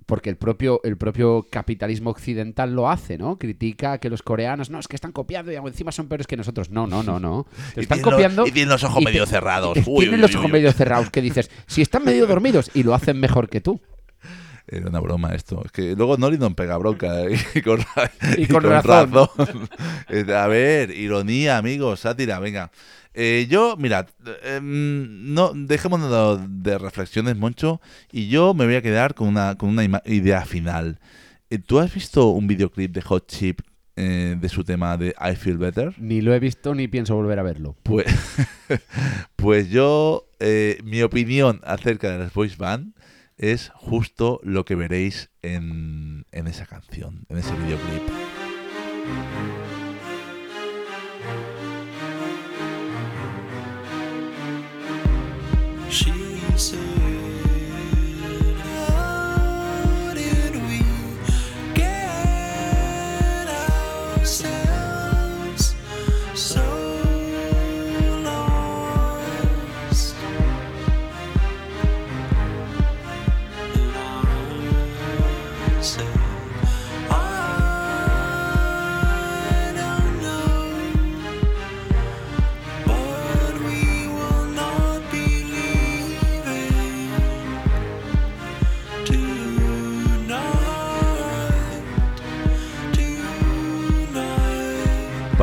[0.07, 3.37] Porque el propio, el propio capitalismo occidental lo hace, ¿no?
[3.37, 6.69] Critica que los coreanos, no, es que están copiando y encima son peores que nosotros.
[6.71, 7.45] No, no, no, no.
[7.75, 8.47] Te Y están tienen los- copiando.
[8.47, 9.77] y tienen los ojos medio cerrados.
[9.77, 12.71] y Uy, tienen uy, los uy, ojos medio cerrados, que dices, si están medio dormidos
[12.73, 13.81] y lo hacen mejor que tú.
[14.69, 15.61] Era una broma esto.
[15.63, 17.21] Es que luego Noli nos pega bronca.
[17.23, 17.37] ¿eh?
[17.55, 19.09] Y con, ra- Y con razón.
[20.09, 22.71] Eh, A ver, ironía, amigos, sátira, venga.
[23.19, 24.05] Eh, yo, mira,
[24.43, 29.69] em, no, dejémonos de reflexiones, Moncho, y yo me voy a quedar con una, con
[29.69, 30.99] una idea final.
[31.49, 33.61] Eh, ¿Tú has visto un videoclip de Hot Chip
[33.95, 35.95] eh, de su tema de I Feel Better?
[35.97, 37.75] Ni lo he visto ni pienso volver a verlo.
[37.81, 38.05] Pues,
[39.35, 40.29] pues yo,
[40.83, 42.93] mi opinión acerca de las voice band
[43.35, 48.03] es justo lo que veréis en, en esa canción, en ese videoclip.
[55.89, 56.11] She
[56.57, 56.96] said,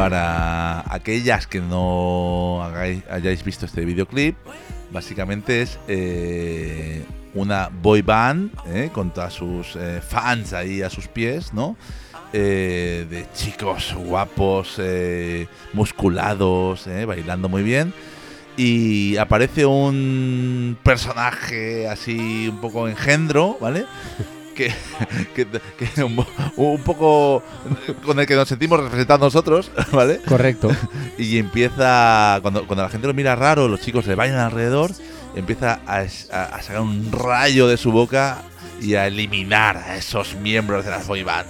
[0.05, 2.63] para aquellas que no
[3.09, 4.37] hayáis visto este videoclip,
[4.91, 7.03] básicamente es eh,
[7.33, 11.79] una boy band eh, con todas sus eh, fans ahí a sus pies, ¿no?
[12.35, 14.79] Eh, de chicos guapos,
[15.73, 17.95] musculados, bailando muy bien.
[18.59, 23.87] Y aparece un personaje así un poco engendro, ¿vale?
[24.55, 24.73] Que,
[25.35, 25.47] que,
[25.77, 26.25] que un,
[26.57, 27.43] un poco
[28.05, 30.21] con el que nos sentimos representados nosotros, ¿vale?
[30.27, 30.71] Correcto.
[31.19, 34.93] Y empieza, cuando, cuando la gente lo mira raro, los chicos le bailan alrededor,
[35.35, 38.43] empieza a, es- a- a sacar un rayo de su boca
[38.81, 41.47] y a eliminar a esos miembros de la boy band.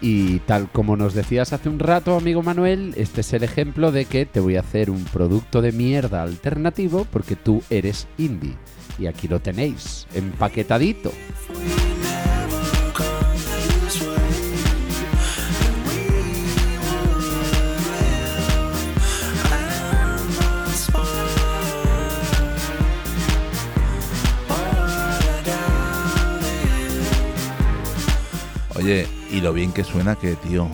[0.00, 4.04] Y tal como nos decías hace un rato, amigo Manuel, este es el ejemplo de
[4.04, 8.54] que te voy a hacer un producto de mierda alternativo porque tú eres indie.
[8.98, 11.12] Y aquí lo tenéis, empaquetadito.
[28.76, 30.66] Oye, y lo bien que suena que, tío.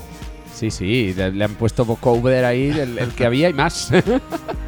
[0.54, 3.90] Sí, sí, le, han puesto vocoder ahí, el, el que había y más.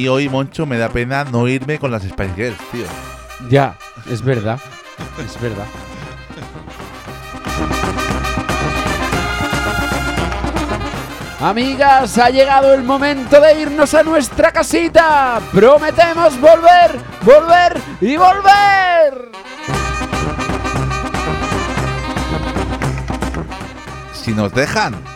[0.00, 2.86] mí hoy, Moncho, me da pena no irme con las Spice Girls, tío.
[3.50, 3.76] ya,
[4.10, 4.58] es verdad.
[5.22, 5.66] Es verdad.
[11.40, 15.40] Amigas, ha llegado el momento de irnos a nuestra casita.
[15.52, 19.30] Prometemos volver, volver y volver.
[24.14, 25.09] Si nos dejan.